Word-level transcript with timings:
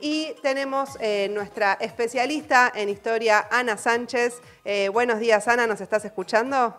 Y 0.00 0.34
tenemos 0.42 0.96
eh, 1.00 1.28
nuestra 1.30 1.74
especialista 1.74 2.72
en 2.74 2.88
historia, 2.88 3.46
Ana 3.50 3.76
Sánchez. 3.76 4.40
Eh, 4.64 4.88
buenos 4.88 5.18
días, 5.18 5.46
Ana, 5.46 5.66
¿nos 5.66 5.82
estás 5.82 6.06
escuchando? 6.06 6.74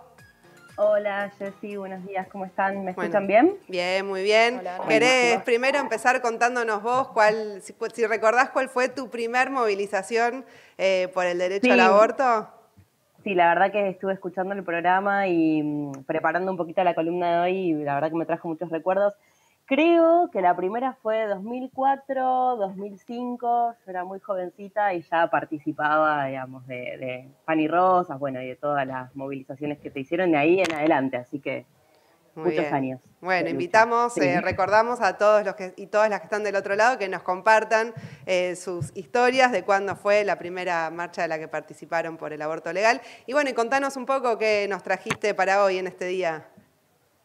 Hola, 0.75 1.31
Jessy, 1.37 1.77
buenos 1.77 2.03
días, 2.07 2.27
¿cómo 2.29 2.45
están? 2.45 2.83
¿Me 2.83 2.91
escuchan 2.91 3.27
bien? 3.27 3.53
Bien, 3.67 4.07
muy 4.07 4.23
bien. 4.23 4.61
¿Querés 4.87 5.39
primero 5.43 5.77
empezar 5.77 6.19
contándonos 6.21 6.81
vos 6.81 7.09
cuál, 7.09 7.61
si, 7.61 8.07
recordás 8.07 8.49
cuál 8.49 8.69
fue 8.69 8.89
tu 8.89 9.07
primer 9.09 9.51
movilización 9.51 10.43
eh, 10.79 11.07
por 11.13 11.27
el 11.27 11.37
derecho 11.37 11.71
al 11.71 11.79
aborto? 11.81 12.47
Sí, 13.23 13.35
la 13.35 13.49
verdad 13.49 13.71
que 13.71 13.89
estuve 13.89 14.13
escuchando 14.13 14.55
el 14.55 14.63
programa 14.63 15.27
y 15.27 15.61
mm, 15.61 16.05
preparando 16.07 16.49
un 16.49 16.57
poquito 16.57 16.83
la 16.83 16.95
columna 16.95 17.33
de 17.33 17.39
hoy 17.41 17.57
y 17.57 17.73
la 17.83 17.93
verdad 17.93 18.09
que 18.09 18.15
me 18.15 18.25
trajo 18.25 18.47
muchos 18.47 18.71
recuerdos. 18.71 19.13
Creo 19.71 20.29
que 20.33 20.41
la 20.41 20.53
primera 20.53 20.97
fue 21.01 21.27
2004, 21.27 22.57
2005, 22.57 23.75
yo 23.85 23.89
era 23.89 24.03
muy 24.03 24.19
jovencita 24.19 24.93
y 24.93 25.01
ya 25.01 25.29
participaba, 25.29 26.25
digamos, 26.25 26.67
de, 26.67 27.29
Pan 27.45 27.57
y 27.57 27.69
Rosas, 27.69 28.19
bueno, 28.19 28.41
y 28.41 28.49
de 28.49 28.57
todas 28.57 28.85
las 28.85 29.15
movilizaciones 29.15 29.79
que 29.79 29.89
te 29.89 30.01
hicieron 30.01 30.33
de 30.33 30.37
ahí 30.39 30.59
en 30.59 30.73
adelante, 30.73 31.15
así 31.15 31.39
que 31.39 31.65
muchos 32.35 32.65
años. 32.65 32.99
Bueno, 33.21 33.47
invitamos, 33.47 34.17
eh, 34.17 34.41
recordamos 34.41 34.99
a 34.99 35.17
todos 35.17 35.45
los 35.45 35.55
que 35.55 35.73
y 35.77 35.87
todas 35.87 36.09
las 36.09 36.19
que 36.19 36.25
están 36.25 36.43
del 36.43 36.57
otro 36.57 36.75
lado 36.75 36.97
que 36.97 37.07
nos 37.07 37.23
compartan 37.23 37.93
eh, 38.25 38.57
sus 38.57 38.91
historias 38.93 39.53
de 39.53 39.63
cuándo 39.63 39.95
fue 39.95 40.25
la 40.25 40.37
primera 40.37 40.89
marcha 40.89 41.21
de 41.21 41.29
la 41.29 41.39
que 41.39 41.47
participaron 41.47 42.17
por 42.17 42.33
el 42.33 42.41
aborto 42.41 42.73
legal. 42.73 42.99
Y 43.25 43.31
bueno, 43.31 43.49
y 43.49 43.53
contanos 43.53 43.95
un 43.95 44.05
poco 44.05 44.37
qué 44.37 44.67
nos 44.69 44.83
trajiste 44.83 45.33
para 45.33 45.63
hoy 45.63 45.77
en 45.77 45.87
este 45.87 46.07
día. 46.07 46.45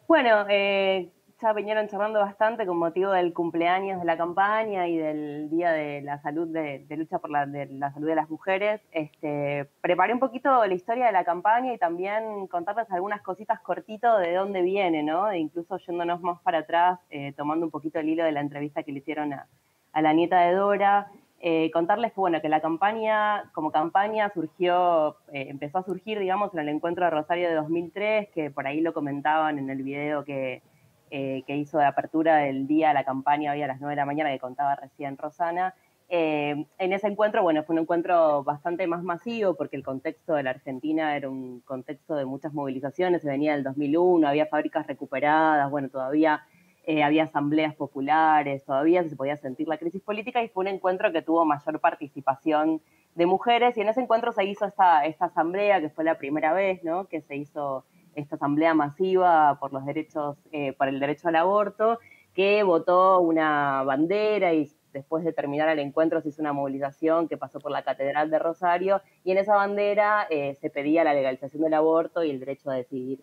Bueno, 0.07 0.47
eh, 0.49 1.11
ya 1.43 1.53
vinieron 1.53 1.87
charlando 1.89 2.21
bastante 2.21 2.65
con 2.65 2.79
motivo 2.79 3.11
del 3.11 3.35
cumpleaños 3.35 4.01
de 4.01 4.07
la 4.07 4.17
campaña 4.17 4.89
y 4.89 4.97
del 4.97 5.51
Día 5.51 5.71
de 5.71 6.01
la 6.01 6.19
Salud, 6.23 6.49
de, 6.49 6.87
lucha 6.97 7.19
por 7.19 7.31
la, 7.31 7.45
la, 7.45 7.93
salud 7.93 8.09
de 8.09 8.15
las 8.15 8.31
mujeres. 8.31 8.81
Este, 8.91 9.69
preparé 9.83 10.15
un 10.15 10.19
poquito 10.19 10.65
la 10.65 10.75
historia 10.75 11.07
de 11.07 11.13
la 11.13 11.25
campaña 11.25 11.75
y 11.75 11.79
también 11.79 12.47
contarles 12.47 12.91
algunas 12.91 13.21
cositas 13.21 13.61
cortito 13.61 14.17
de 14.19 14.35
dónde 14.35 14.63
viene, 14.63 15.03
¿no? 15.03 15.31
E 15.31 15.39
incluso 15.39 15.77
yéndonos 15.79 16.23
más 16.23 16.41
para 16.41 16.59
atrás, 16.61 17.01
eh, 17.11 17.35
tomando 17.37 17.67
un 17.67 17.71
poquito 17.71 17.99
el 17.99 18.09
hilo 18.09 18.25
de 18.25 18.33
la 18.33 18.41
entrevista 18.41 18.83
que 18.83 18.93
le 18.93 19.01
hicieron 19.01 19.35
a, 19.35 19.47
la 19.95 20.13
nieta 20.15 20.41
de 20.41 20.55
Dora. 20.55 21.09
Eh, 21.39 21.71
contarles 21.71 22.13
que, 22.15 22.21
bueno, 22.21 22.41
que 22.41 22.49
la 22.49 22.63
campaña, 22.63 23.51
como 23.53 23.71
campaña, 23.71 24.31
surgió, 24.33 25.19
eh, 25.33 25.49
empezó 25.51 25.79
a 25.79 25.85
surgir, 25.85 26.19
digamos, 26.19 26.53
en 26.55 26.61
el 26.61 26.71
encuentro 26.71 27.05
de 27.05 27.11
Rosario 27.11 27.49
de 27.51 27.55
2003, 27.57 28.31
que 28.31 28.51
por 28.51 28.67
ahí 28.67 28.81
lo 28.81 28.95
comentaban 28.95 29.59
en 29.59 29.69
el 29.69 29.83
video 29.83 30.25
que, 30.25 30.63
eh, 31.11 31.45
que 31.47 31.57
hizo 31.57 31.79
de 31.79 31.85
apertura 31.85 32.37
del 32.39 32.67
día 32.67 32.93
la 32.93 33.05
campaña 33.05 33.53
hoy 33.53 33.63
a 33.63 33.67
las 33.67 33.81
9 33.81 33.93
de 33.93 33.97
la 33.97 34.07
mañana 34.07 34.31
que 34.31 34.39
contaba 34.39 34.77
recién 34.77 35.17
Rosana. 35.17 35.75
Eh, 36.09 36.67
en 36.79 36.93
ese 36.93 37.09
encuentro, 37.09 37.43
bueno, 37.43 37.65
fue 37.65 37.75
un 37.75 37.81
encuentro 37.81 38.45
bastante 38.45 38.87
más 38.87 39.03
masivo 39.03 39.55
porque 39.55 39.77
el 39.77 39.83
contexto 39.83 40.35
de 40.35 40.45
la 40.45 40.51
Argentina 40.51 41.17
era 41.17 41.29
un 41.29 41.61
contexto 41.61 42.15
de 42.15 42.25
muchas 42.25 42.53
movilizaciones, 42.53 43.23
se 43.23 43.29
venía 43.29 43.55
del 43.55 43.65
2001, 43.65 44.29
había 44.29 44.47
fábricas 44.47 44.87
recuperadas, 44.87 45.69
bueno, 45.69 45.89
todavía 45.89 46.43
eh, 46.85 47.03
había 47.03 47.25
asambleas 47.25 47.75
populares, 47.75 48.65
todavía 48.65 49.03
se 49.09 49.17
podía 49.17 49.37
sentir 49.37 49.67
la 49.67 49.79
crisis 49.79 50.01
política 50.01 50.43
y 50.45 50.49
fue 50.49 50.63
un 50.63 50.69
encuentro 50.69 51.13
que 51.13 51.23
tuvo 51.23 51.45
mayor 51.45 51.81
participación 51.81 52.81
de 53.17 53.27
mujeres 53.27 53.77
y 53.77 53.81
en 53.81 53.89
ese 53.89 54.01
encuentro 54.01 54.31
se 54.31 54.45
hizo 54.45 54.67
esta, 54.67 55.05
esta 55.05 55.25
asamblea 55.25 55.81
que 55.81 55.91
fue 55.91 56.05
la 56.05 56.19
primera 56.19 56.53
vez, 56.53 56.85
¿no? 56.85 57.07
Que 57.07 57.23
se 57.23 57.35
hizo 57.35 57.85
esta 58.17 58.37
asamblea 58.37 58.75
masiva 58.75 59.59
por 59.61 59.73
los 59.73 59.85
derechos, 59.87 60.37
eh, 60.51 60.73
por 60.73 60.89
el 60.89 60.99
derecho 60.99 61.29
al 61.29 61.37
aborto, 61.37 62.01
que 62.35 62.63
votó 62.63 63.21
una 63.21 63.83
bandera 63.85 64.53
y 64.53 64.69
después 64.93 65.25
de 65.25 65.33
terminar 65.33 65.69
el 65.69 65.79
encuentro 65.79 66.21
se 66.21 66.31
hizo 66.31 66.43
una 66.43 66.53
movilización 66.53 67.29
que 67.29 67.37
pasó 67.37 67.61
por 67.61 67.71
la 67.71 67.83
Catedral 67.83 68.31
de 68.31 68.39
Rosario 68.39 69.01
y 69.25 69.33
en 69.33 69.39
esa 69.39 69.55
bandera 69.55 70.27
eh, 70.31 70.55
se 70.61 70.71
pedía 70.71 71.05
la 71.05 71.15
legalización 71.15 71.63
del 71.63 71.75
aborto 71.75 72.25
y 72.25 72.31
el 72.31 72.41
derecho 72.41 72.71
a 72.71 72.75
decidir. 72.75 73.21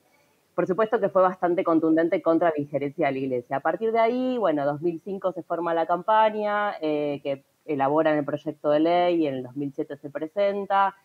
Por 0.55 0.67
supuesto 0.67 0.99
que 0.99 1.09
fue 1.09 1.23
bastante 1.23 1.63
contundente 1.63 2.21
contra 2.21 2.49
la 2.55 2.61
injerencia 2.61 3.07
de 3.07 3.13
la 3.13 3.17
Iglesia. 3.17 3.57
A 3.57 3.59
partir 3.59 3.91
de 3.91 3.99
ahí, 3.99 4.37
bueno, 4.37 4.65
2005 4.65 5.31
se 5.31 5.41
forma 5.41 5.73
la 5.73 5.87
campaña 5.87 6.75
eh, 6.79 7.21
que 7.23 7.43
elaboran 7.65 8.17
el 8.17 8.25
proyecto 8.25 8.69
de 8.69 8.79
ley 8.79 9.23
y 9.23 9.27
en 9.27 9.35
el 9.35 9.43
2007 9.43 9.97
se 9.97 10.09
presenta. 10.11 10.95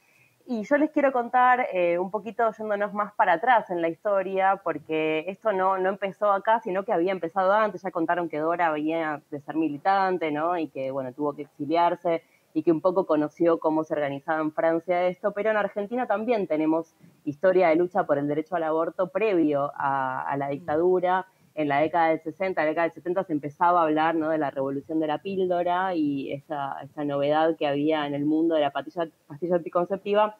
Y 0.50 0.64
yo 0.64 0.78
les 0.78 0.90
quiero 0.92 1.12
contar 1.12 1.68
eh, 1.74 1.98
un 1.98 2.10
poquito 2.10 2.50
yéndonos 2.56 2.94
más 2.94 3.12
para 3.12 3.34
atrás 3.34 3.68
en 3.68 3.82
la 3.82 3.90
historia, 3.90 4.58
porque 4.64 5.26
esto 5.28 5.52
no, 5.52 5.76
no 5.76 5.90
empezó 5.90 6.32
acá, 6.32 6.58
sino 6.60 6.86
que 6.86 6.92
había 6.94 7.12
empezado 7.12 7.52
antes. 7.52 7.82
Ya 7.82 7.90
contaron 7.90 8.30
que 8.30 8.38
Dora 8.38 8.70
venía 8.70 9.20
de 9.30 9.40
ser 9.40 9.56
militante, 9.56 10.30
¿no? 10.30 10.56
Y 10.56 10.68
que, 10.68 10.90
bueno, 10.90 11.12
tuvo 11.12 11.34
que 11.34 11.42
exiliarse 11.42 12.22
y 12.54 12.62
que 12.62 12.72
un 12.72 12.80
poco 12.80 13.04
conoció 13.04 13.58
cómo 13.58 13.84
se 13.84 13.92
organizaba 13.92 14.40
en 14.40 14.50
Francia 14.52 15.06
esto, 15.06 15.32
pero 15.32 15.50
en 15.50 15.58
Argentina 15.58 16.06
también 16.06 16.46
tenemos 16.46 16.94
historia 17.26 17.68
de 17.68 17.76
lucha 17.76 18.04
por 18.04 18.16
el 18.16 18.26
derecho 18.26 18.56
al 18.56 18.62
aborto 18.62 19.08
previo 19.08 19.70
a, 19.74 20.34
la 20.38 20.48
dictadura. 20.48 21.26
En 21.58 21.66
la 21.66 21.80
década 21.80 22.10
del 22.10 22.20
60, 22.20 22.62
la 22.62 22.68
década 22.68 22.86
del 22.86 22.94
70 22.94 23.24
se 23.24 23.32
empezaba 23.32 23.80
a 23.80 23.82
hablar 23.82 24.14
¿no? 24.14 24.28
de 24.28 24.38
la 24.38 24.48
revolución 24.52 25.00
de 25.00 25.08
la 25.08 25.18
píldora 25.18 25.92
y 25.92 26.30
esa, 26.30 26.76
esa 26.84 27.04
novedad 27.04 27.56
que 27.56 27.66
había 27.66 28.06
en 28.06 28.14
el 28.14 28.24
mundo 28.24 28.54
de 28.54 28.60
la 28.60 28.70
pastilla, 28.70 29.08
pastilla 29.26 29.56
anticonceptiva 29.56 30.36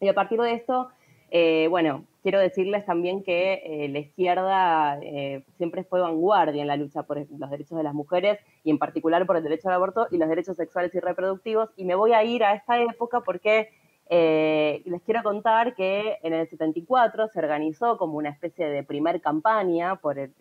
y 0.00 0.08
a 0.08 0.14
partir 0.14 0.40
de 0.40 0.54
esto, 0.54 0.88
eh, 1.30 1.68
bueno, 1.70 2.04
quiero 2.20 2.40
decirles 2.40 2.84
también 2.84 3.22
que 3.22 3.62
eh, 3.64 3.88
la 3.90 4.00
izquierda 4.00 4.98
eh, 5.02 5.44
siempre 5.56 5.84
fue 5.84 6.00
vanguardia 6.00 6.62
en 6.62 6.66
la 6.66 6.76
lucha 6.76 7.04
por 7.04 7.18
los 7.18 7.50
derechos 7.50 7.78
de 7.78 7.84
las 7.84 7.94
mujeres 7.94 8.40
y 8.64 8.70
en 8.70 8.78
particular 8.78 9.24
por 9.24 9.36
el 9.36 9.44
derecho 9.44 9.68
al 9.68 9.74
aborto 9.74 10.08
y 10.10 10.18
los 10.18 10.28
derechos 10.28 10.56
sexuales 10.56 10.92
y 10.96 10.98
reproductivos. 10.98 11.70
Y 11.76 11.84
me 11.84 11.94
voy 11.94 12.12
a 12.12 12.24
ir 12.24 12.42
a 12.42 12.54
esta 12.54 12.82
época 12.82 13.20
porque 13.20 13.70
les 14.08 15.02
quiero 15.02 15.22
contar 15.22 15.74
que 15.74 16.18
en 16.22 16.32
el 16.32 16.48
74 16.48 17.28
se 17.28 17.38
organizó 17.38 17.98
como 17.98 18.18
una 18.18 18.30
especie 18.30 18.68
de 18.68 18.84
primer 18.84 19.20
campaña 19.20 19.96
por 19.96 20.18
el, 20.18 20.32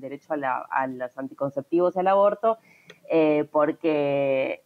derecho 0.00 0.34
a, 0.34 0.86
los 0.86 1.16
anticonceptivos 1.16 1.96
y 1.96 2.00
al 2.00 2.08
aborto, 2.08 2.58
porque 3.50 4.64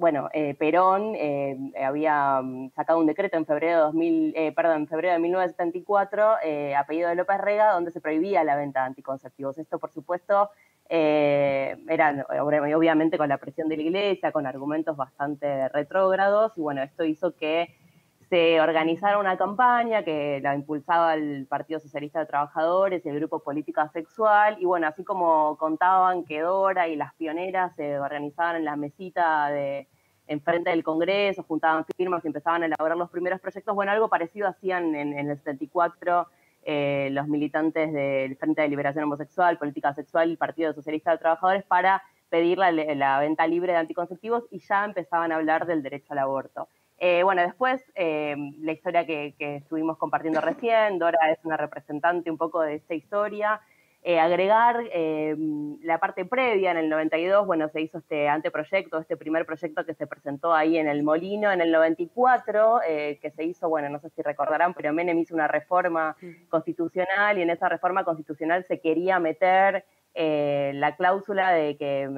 bueno, 0.00 0.30
eh, 0.32 0.54
Perón 0.54 1.14
eh, 1.14 1.58
había 1.84 2.40
mm, 2.40 2.70
sacado 2.70 2.98
un 2.98 3.06
decreto 3.06 3.36
en 3.36 3.44
febrero 3.44 3.76
de 3.76 3.82
2000, 3.82 4.32
eh, 4.34 4.52
perdón, 4.52 4.76
en 4.78 4.88
febrero 4.88 5.12
de 5.12 5.20
1974, 5.20 6.36
a 6.74 6.86
pedido 6.86 7.10
de 7.10 7.16
López 7.16 7.38
Rega, 7.38 7.74
donde 7.74 7.90
se 7.90 8.00
prohibía 8.00 8.42
la 8.42 8.56
venta 8.56 8.80
de 8.80 8.86
anticonceptivos. 8.86 9.58
Esto, 9.58 9.78
por 9.78 9.92
supuesto, 9.92 10.48
era 10.88 12.26
obviamente 12.40 13.18
con 13.18 13.28
la 13.28 13.36
presión 13.36 13.68
de 13.68 13.76
la 13.76 13.82
Iglesia, 13.82 14.32
con 14.32 14.46
argumentos 14.46 14.96
bastante 14.96 15.68
retrógrados, 15.68 16.56
y 16.56 16.62
bueno, 16.62 16.82
esto 16.82 17.04
hizo 17.04 17.36
que 17.36 17.68
se 18.30 18.60
organizara 18.60 19.18
una 19.18 19.36
campaña 19.36 20.04
que 20.04 20.38
la 20.40 20.54
impulsaba 20.54 21.14
el 21.14 21.46
Partido 21.48 21.80
Socialista 21.80 22.20
de 22.20 22.26
Trabajadores 22.26 23.04
el 23.04 23.16
Grupo 23.16 23.40
Política 23.40 23.90
Sexual. 23.92 24.56
Y 24.60 24.66
bueno, 24.66 24.86
así 24.86 25.02
como 25.02 25.56
contaban 25.58 26.24
que 26.24 26.40
Dora 26.40 26.86
y 26.86 26.94
las 26.94 27.12
pioneras 27.14 27.74
se 27.74 27.98
organizaban 27.98 28.54
en 28.56 28.64
la 28.64 28.76
mesita 28.76 29.50
de 29.50 29.88
enfrente 30.28 30.70
del 30.70 30.84
Congreso, 30.84 31.42
juntaban 31.42 31.84
firmas 31.96 32.24
y 32.24 32.28
empezaban 32.28 32.62
a 32.62 32.66
elaborar 32.66 32.96
los 32.96 33.10
primeros 33.10 33.40
proyectos, 33.40 33.74
bueno, 33.74 33.90
algo 33.90 34.08
parecido 34.08 34.46
hacían 34.46 34.94
en, 34.94 35.12
el 35.12 35.36
74 35.36 36.28
eh, 36.62 37.08
los 37.10 37.26
militantes 37.26 37.92
del 37.92 38.36
Frente 38.36 38.62
de 38.62 38.68
Liberación 38.68 39.04
Homosexual, 39.04 39.58
Política 39.58 39.92
Sexual 39.92 40.30
y 40.30 40.36
Partido 40.36 40.72
Socialista 40.72 41.10
de 41.10 41.18
Trabajadores 41.18 41.64
para 41.64 42.04
pedir 42.28 42.58
la 42.58 43.18
venta 43.18 43.44
libre 43.48 43.72
de 43.72 43.78
anticonceptivos 43.78 44.44
y 44.52 44.60
ya 44.60 44.84
empezaban 44.84 45.32
a 45.32 45.34
hablar 45.34 45.66
del 45.66 45.82
derecho 45.82 46.12
al 46.12 46.20
aborto. 46.20 46.68
Eh, 47.02 47.22
bueno, 47.22 47.40
después 47.40 47.82
eh, 47.94 48.36
la 48.60 48.72
historia 48.72 49.06
que, 49.06 49.34
estuvimos 49.38 49.96
compartiendo 49.96 50.42
recién, 50.42 50.98
Dora 50.98 51.30
es 51.32 51.38
una 51.44 51.56
representante 51.56 52.30
un 52.30 52.36
poco 52.36 52.60
de 52.60 52.74
esta 52.74 52.94
historia. 52.94 53.62
Eh, 54.02 54.18
agregar 54.20 54.82
la 55.82 55.98
parte 55.98 56.24
previa, 56.26 56.70
en 56.70 56.76
el 56.76 56.88
92, 56.90 57.46
bueno, 57.46 57.68
se 57.70 57.80
hizo 57.80 57.98
este 57.98 58.28
anteproyecto, 58.28 58.98
este 58.98 59.16
primer 59.16 59.46
proyecto 59.46 59.84
que 59.84 59.94
se 59.94 60.06
presentó 60.06 60.54
ahí 60.54 60.76
en 60.76 60.88
el 60.88 61.02
Molino, 61.02 61.50
en 61.50 61.62
el 61.62 61.72
94, 61.72 62.80
que 62.86 63.32
se 63.34 63.44
hizo, 63.44 63.68
bueno, 63.68 63.88
no 63.88 63.98
sé 63.98 64.10
si 64.10 64.22
recordarán, 64.22 64.74
pero 64.74 64.92
Menem 64.92 65.18
hizo 65.18 65.34
una 65.34 65.48
reforma 65.48 66.16
constitucional 66.48 67.38
y 67.38 67.42
en 67.42 67.50
esa 67.50 67.68
reforma 67.68 68.04
constitucional 68.04 68.64
se 68.64 68.80
quería 68.80 69.18
meter 69.18 69.84
eh, 70.14 70.72
la 70.74 70.96
cláusula 70.96 71.52
de 71.52 71.76
que 71.76 72.08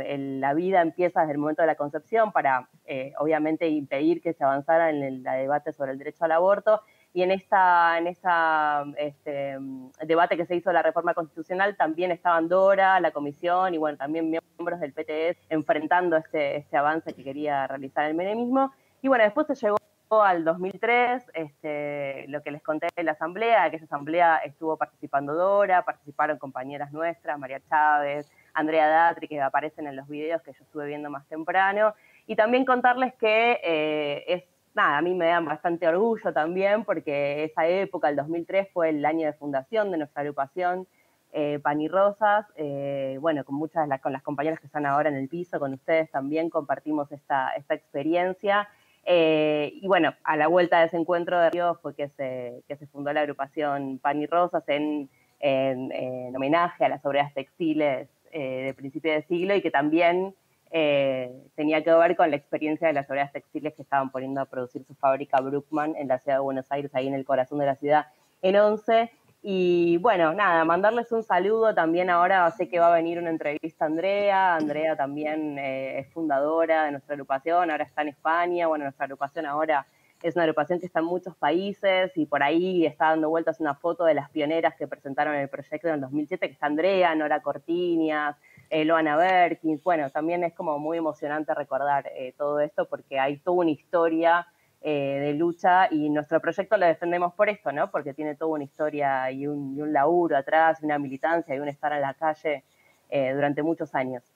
la 0.40 0.54
vida 0.54 0.80
empieza 0.80 1.20
desde 1.20 1.32
el 1.32 1.38
momento 1.38 1.62
de 1.62 1.66
la 1.66 1.74
concepción 1.74 2.32
para, 2.32 2.68
eh, 2.86 3.12
obviamente, 3.18 3.68
impedir 3.68 4.22
que 4.22 4.32
se 4.32 4.44
avanzara 4.44 4.90
en 4.90 5.02
el 5.02 5.22
debate 5.22 5.72
sobre 5.72 5.92
el 5.92 5.98
derecho 5.98 6.24
al 6.24 6.32
aborto. 6.32 6.80
Y 7.14 7.22
en 7.22 7.30
esta, 7.30 7.98
en 7.98 8.06
este, 8.06 9.58
debate 10.06 10.36
que 10.38 10.46
se 10.46 10.56
hizo 10.56 10.70
de 10.70 10.74
la 10.74 10.82
reforma 10.82 11.12
constitucional 11.12 11.76
también 11.76 12.10
estaban 12.10 12.48
Dora, 12.48 12.98
la 13.00 13.10
comisión 13.10 13.74
y 13.74 13.78
bueno, 13.78 13.98
también 13.98 14.30
miembros 14.30 14.80
del 14.80 14.94
PTS 14.94 15.38
enfrentando 15.50 16.16
este, 16.16 16.56
este 16.56 16.76
avance 16.78 17.12
que 17.12 17.22
quería 17.22 17.66
realizar 17.66 18.06
el 18.06 18.14
menemismo. 18.14 18.72
Y 19.02 19.08
bueno, 19.08 19.24
después 19.24 19.46
se 19.46 19.54
llegó 19.54 19.76
al 20.20 20.44
2003, 20.44 21.22
este, 21.32 22.26
lo 22.28 22.42
que 22.42 22.50
les 22.50 22.62
conté 22.62 22.88
de 22.94 23.04
la 23.04 23.12
asamblea, 23.12 23.70
que 23.70 23.76
esa 23.76 23.86
asamblea 23.86 24.36
estuvo 24.38 24.76
participando 24.76 25.32
Dora, 25.34 25.84
participaron 25.84 26.38
compañeras 26.38 26.92
nuestras, 26.92 27.38
María 27.38 27.60
Chávez, 27.70 28.30
Andrea 28.52 28.88
Datri, 28.88 29.28
que 29.28 29.40
aparecen 29.40 29.86
en 29.86 29.96
los 29.96 30.06
videos 30.08 30.42
que 30.42 30.52
yo 30.52 30.64
estuve 30.64 30.86
viendo 30.86 31.08
más 31.08 31.26
temprano. 31.28 31.94
Y 32.26 32.36
también 32.36 32.66
contarles 32.66 33.14
que 33.14 33.60
eh, 33.62 34.24
es, 34.26 34.44
nada, 34.74 34.98
a 34.98 35.02
mí 35.02 35.14
me 35.14 35.26
da 35.26 35.40
bastante 35.40 35.88
orgullo 35.88 36.32
también 36.32 36.84
porque 36.84 37.44
esa 37.44 37.66
época, 37.66 38.10
el 38.10 38.16
2003, 38.16 38.68
fue 38.72 38.90
el 38.90 39.04
año 39.06 39.26
de 39.26 39.32
fundación 39.32 39.90
de 39.90 39.98
nuestra 39.98 40.20
agrupación 40.20 40.86
eh, 41.32 41.58
Pan 41.62 41.80
y 41.80 41.88
Rosas. 41.88 42.46
Eh, 42.56 43.16
bueno, 43.20 43.44
con 43.44 43.54
muchas 43.54 43.84
de 43.84 43.88
las, 43.88 44.00
con 44.00 44.12
las 44.12 44.22
compañeras 44.22 44.60
que 44.60 44.66
están 44.66 44.84
ahora 44.84 45.08
en 45.08 45.16
el 45.16 45.28
piso, 45.28 45.58
con 45.58 45.72
ustedes 45.72 46.10
también 46.10 46.50
compartimos 46.50 47.10
esta, 47.10 47.52
esta 47.56 47.74
experiencia. 47.74 48.68
Y 49.06 49.87
bueno, 49.87 50.14
a 50.25 50.37
la 50.37 50.49
vuelta 50.49 50.81
de 50.81 50.87
ese 50.87 50.96
encuentro 50.96 51.38
de 51.38 51.50
Río 51.50 51.78
fue 51.82 51.94
que 51.94 52.08
se, 52.08 52.62
que 52.69 52.76
se 52.76 52.87
fundó 52.87 53.12
la 53.12 53.20
agrupación 53.20 53.99
Pan 53.99 54.20
y 54.22 54.26
Rosas 54.26 54.64
en, 54.69 55.08
en, 55.40 56.37
homenaje 56.37 56.84
a 56.84 56.88
las 56.88 57.04
obreras 57.04 57.34
textiles 57.34 58.08
de 58.32 58.75
principio 58.76 59.12
de 59.12 59.22
siglo 59.22 59.54
y 59.54 59.60
que 59.60 59.70
también 59.70 60.34
eh, 60.75 61.31
tenía 61.54 61.84
que 61.84 61.93
ver 61.93 62.16
con 62.16 62.31
la 62.31 62.37
experiencia 62.37 62.88
de 62.88 62.94
las 62.94 63.08
obras 63.10 63.31
textiles 63.31 63.75
que 63.75 63.82
estaban 63.82 64.10
poniendo 64.10 64.40
a 64.40 64.46
producir 64.46 64.82
su 64.84 64.94
fábrica 64.94 65.38
Brookman 65.38 65.94
en 65.96 66.08
la 66.08 66.19
ciudad 66.19 66.38
de 66.38 66.43
Buenos 66.43 66.72
Aires, 66.72 66.90
ahí 66.94 67.06
en 67.06 67.14
el 67.14 67.26
corazón 67.26 67.58
de 67.58 67.66
la 67.66 67.76
ciudad, 67.76 68.06
en 68.40 68.56
11. 68.56 69.10
Y 69.44 69.96
bueno, 69.96 70.32
nada, 70.34 70.64
mandarles 70.64 71.10
un 71.10 71.24
saludo 71.24 71.74
también 71.74 72.10
ahora, 72.10 72.48
sé 72.52 72.68
que 72.68 72.78
va 72.78 72.86
a 72.86 72.94
venir 72.94 73.18
una 73.18 73.30
entrevista 73.30 73.84
a 73.84 73.88
Andrea, 73.88 74.54
Andrea 74.54 74.96
también 74.96 75.58
eh, 75.58 75.98
es 75.98 76.08
fundadora 76.12 76.84
de 76.84 76.92
nuestra 76.92 77.14
agrupación, 77.14 77.68
ahora 77.68 77.82
está 77.82 78.02
en 78.02 78.08
España, 78.08 78.68
bueno, 78.68 78.84
nuestra 78.84 79.06
agrupación 79.06 79.46
ahora 79.46 79.84
es 80.22 80.36
una 80.36 80.44
agrupación 80.44 80.78
que 80.78 80.86
está 80.86 81.00
en 81.00 81.06
muchos 81.06 81.34
países 81.34 82.12
y 82.14 82.26
por 82.26 82.44
ahí 82.44 82.86
está 82.86 83.06
dando 83.06 83.28
vueltas 83.30 83.58
una 83.58 83.74
foto 83.74 84.04
de 84.04 84.14
las 84.14 84.30
pioneras 84.30 84.76
que 84.76 84.86
presentaron 84.86 85.34
el 85.34 85.48
proyecto 85.48 85.88
en 85.88 85.94
el 85.94 86.00
2007, 86.02 86.46
que 86.46 86.52
está 86.52 86.66
Andrea, 86.66 87.12
Nora 87.16 87.42
Cortinias, 87.42 88.36
eh, 88.70 88.84
Loana 88.84 89.16
Berkins. 89.16 89.82
Bueno, 89.82 90.08
también 90.10 90.44
es 90.44 90.54
como 90.54 90.78
muy 90.78 90.98
emocionante 90.98 91.52
recordar 91.54 92.06
eh, 92.14 92.32
todo 92.38 92.60
esto 92.60 92.84
porque 92.84 93.18
hay 93.18 93.38
toda 93.38 93.56
una 93.56 93.70
historia 93.72 94.46
eh, 94.82 95.19
de 95.20 95.34
lucha 95.34 95.88
y 95.90 96.11
nuestro 96.11 96.40
proyecto 96.40 96.76
lo 96.76 96.87
defendemos 96.87 97.34
por 97.34 97.49
esto, 97.49 97.73
¿no? 97.73 97.90
Porque 97.90 98.14
tiene 98.14 98.34
toda 98.34 98.52
una 98.52 98.64
historia 98.64 99.31
y 99.31 99.46
un, 99.46 99.76
y 99.76 99.81
un 99.82 99.93
laburo 99.93 100.37
atrás, 100.37 100.82
una 100.82 100.99
militancia 100.99 101.55
y 101.55 101.58
un 101.61 101.69
estar 101.69 101.93
en 101.93 102.00
la 102.02 102.14
calle 102.14 102.64
durante 103.11 103.62
muchos 103.62 103.94
años. 103.94 104.31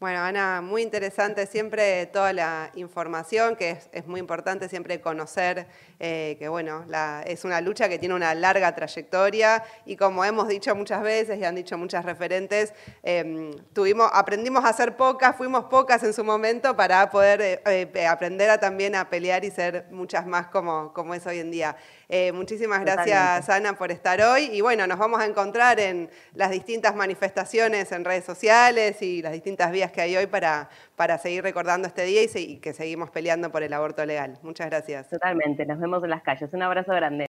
Bueno, 0.00 0.20
Ana, 0.20 0.62
muy 0.62 0.80
interesante 0.80 1.46
siempre 1.46 2.06
toda 2.06 2.32
la 2.32 2.70
información, 2.74 3.54
que 3.54 3.76
es, 3.92 4.06
muy 4.06 4.18
importante 4.18 4.66
siempre 4.66 4.98
conocer 4.98 5.66
eh, 5.98 6.36
que, 6.38 6.48
bueno, 6.48 6.86
es 7.26 7.44
una 7.44 7.60
lucha 7.60 7.86
que 7.86 7.98
tiene 7.98 8.14
una 8.14 8.34
larga 8.34 8.74
trayectoria 8.74 9.62
y 9.84 9.96
como 9.96 10.24
hemos 10.24 10.48
dicho 10.48 10.74
muchas 10.74 11.02
veces 11.02 11.38
y 11.38 11.44
han 11.44 11.54
dicho 11.54 11.76
muchas 11.76 12.06
referentes, 12.06 12.72
em, 13.02 13.52
tuvimos, 13.74 14.10
aprendimos 14.14 14.64
a 14.64 14.72
ser 14.72 14.96
pocas, 14.96 15.36
fuimos 15.36 15.66
pocas 15.66 16.02
en 16.02 16.14
su 16.14 16.24
momento 16.24 16.74
para 16.74 17.10
poder 17.10 17.42
eh, 17.42 17.90
eh, 17.94 18.06
aprender 18.06 18.48
a, 18.48 18.56
también 18.56 18.94
a 18.94 19.10
pelear 19.10 19.44
y 19.44 19.50
ser 19.50 19.84
muchas 19.90 20.26
más 20.26 20.46
como, 20.46 20.94
como 20.94 21.12
es 21.12 21.26
hoy 21.26 21.40
en 21.40 21.50
día. 21.50 21.76
Muchísimas 22.34 22.80
gracias, 22.80 23.48
Ana, 23.48 23.74
por 23.74 23.90
estar 23.92 24.20
hoy 24.20 24.50
y 24.52 24.60
bueno, 24.60 24.86
nos 24.86 24.98
vamos 24.98 25.20
a 25.20 25.26
encontrar 25.26 25.78
en 25.78 26.10
las 26.34 26.50
distintas 26.50 26.96
manifestaciones 26.96 27.92
en 27.92 28.04
redes 28.04 28.24
sociales 28.24 29.00
y 29.02 29.22
las 29.22 29.32
distintas 29.32 29.70
vías 29.70 29.92
que 29.92 30.00
hay 30.00 30.16
hoy 30.16 30.26
para, 30.26 30.68
para 30.96 31.18
seguir 31.18 31.42
recordando 31.42 31.86
este 31.86 32.02
día 32.02 32.22
y, 32.22 32.38
y 32.38 32.56
que 32.58 32.72
seguimos 32.72 33.10
peleando 33.10 33.50
por 33.50 33.62
el 33.62 33.72
aborto 33.72 34.04
legal. 34.04 34.38
Muchas 34.42 34.68
gracias. 34.68 35.08
Totalmente, 35.08 35.64
nos 35.66 35.78
vemos 35.78 36.02
en 36.02 36.10
las 36.10 36.22
calles. 36.22 36.52
Un 36.52 36.62
abrazo 36.62 36.92
grande. 36.92 37.18